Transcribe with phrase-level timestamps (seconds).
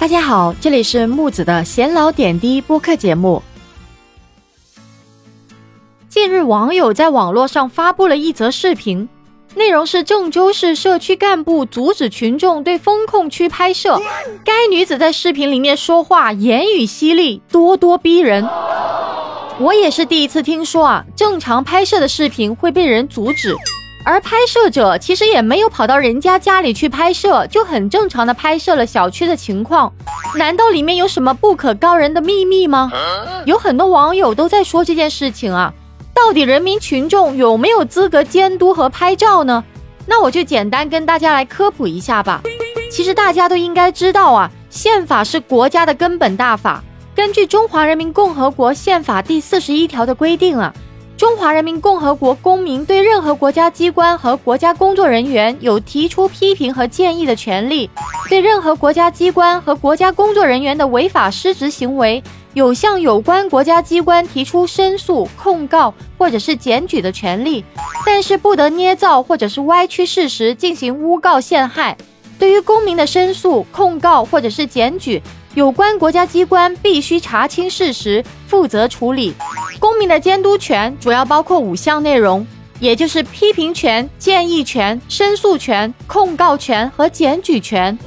[0.00, 3.42] 大家好，这里是木子的闲聊点滴播客节目。
[6.08, 9.06] 近日，网友在网络上发布了一则视频，
[9.56, 14.00] 内容是郑州市社区干部阻止群众对风控区拍摄。
[14.42, 18.48] 该女子在视频里面说话，言语犀利，咄咄逼人。
[19.58, 23.54] 我也是第一次听说啊，正常拍摄的视频会被人阻止。
[24.04, 29.92] 而拍摄者其实也没有跑到人家家里去拍摄，就很正常的拍摄了小区的情况。
[30.36, 32.90] 难道里面有什么不可告人的秘密吗？
[33.44, 35.72] 有很多网友都在说这件事情啊，
[36.14, 39.62] 到底人民群众有没有资格监督和拍照呢？
[40.06, 42.40] 那我就简单跟大家来科普一下吧。
[42.90, 46.82] 其实大家都应该知道啊，宪法是国家的根本大法。
[47.14, 50.72] 根据《中华人民共和国宪法》第四十一条的规定啊。
[51.20, 57.90] 中华人民共和国公民对任何国家机关和国家工作人员有提出批评和建议的权利，
[58.30, 62.22] 对任何国家机关和国家工作人员的违法失职行为，
[62.54, 67.62] 有向有关国家机关提出申诉、控告或者是检举的权利，
[68.06, 71.94] 但是不得捏造或者是歪曲事实进行诬告陷害。
[72.38, 75.22] 对于公民的申诉、控告或者是检举，
[75.54, 79.34] 有关国家机关必须查清事实，负责处理。
[79.80, 82.46] 公民的监督权主要包括五项内容，
[82.78, 87.98] 也就是批评权、建议权、申诉权、控告权和检举权。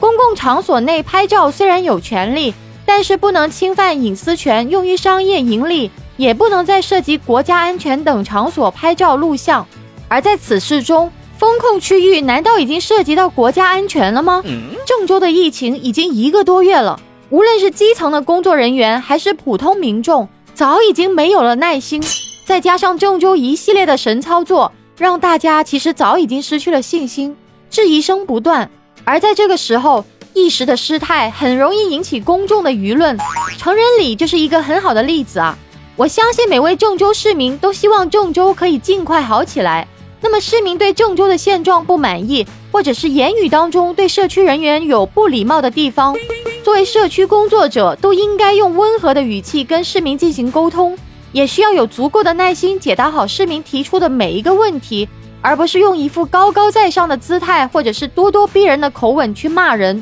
[0.00, 2.52] 公共场所内拍照虽然有权利，
[2.84, 9.64] 但是不能侵犯隐私权，用于商业盈利，也不能在涉及国家安全等场所拍照录像。
[10.08, 14.42] 而在此事中，风控区域难道已经涉及到国家安全了吗？
[14.84, 16.98] 郑州的疫情已经一个多月了，
[17.32, 22.02] 无论是基层的工作人员还是普通民众，早已经没有了耐心。
[22.44, 27.34] 再加上郑州一系列的神操作，让大家其实早已经失去了信心，
[27.70, 28.70] 质疑声不断。
[29.04, 33.16] 而在这个时候，一时的失态很容易引起公众的舆论。
[33.56, 35.56] 成人礼就是一个很好的例子啊！
[35.96, 39.88] 我相信每位郑州市民都希望郑州可以尽快好起来。
[40.20, 46.14] 那么市民对郑州的现状不满意，或者是言语当中对社区人员有不礼貌的地方，
[46.62, 50.96] 作为社区工作者，都应该用温和的语气跟市民进行沟通，
[51.32, 55.08] 也需要有足够的耐心解答好市民提出的每一个问题，
[55.40, 60.00] 而不是用一副高高在上的姿态，或者是咄咄逼人的口吻去骂人。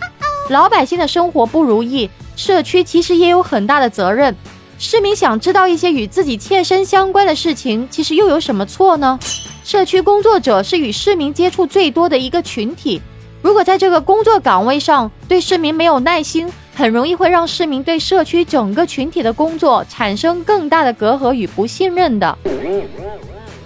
[0.50, 4.36] 老百姓的生活不如意，社区其实也有很大的责任。
[4.78, 9.18] 市民想知道一些与自己切身相关的事情，其实又有什么错呢？
[9.64, 13.00] 社区工作者是与市民接触最多的一个群体，
[13.42, 22.36] 如果在这个工作岗位上对市民没有耐心，很容易会让市民对社区整个群体的工作产生更大的隔阂与不信任的。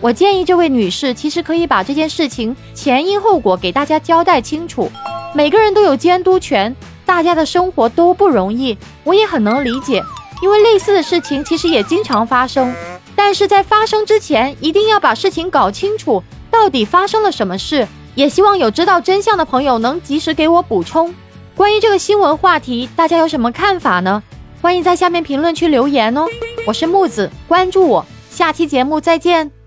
[0.01, 4.91] 我建议这位女士其实可以把这件事情前因后果给大家交代清楚。
[5.35, 6.75] 每个人都有监督权，
[7.05, 10.03] 大家的生活都不容易，我也很能理解，
[10.41, 12.73] 因为类似的事情其实也经常发生。
[13.17, 17.89] 但是在发生之前，一定要把事情搞清楚，到底发生了什么事。
[18.15, 21.15] 也希望有知道真相的朋友能及时给我补充。
[21.55, 24.23] 关于这个新闻话题，大家有什么看法呢？
[24.61, 26.27] 欢迎在下面评论区留言哦。
[26.67, 29.64] 我是木子，关注我，下期节目再见。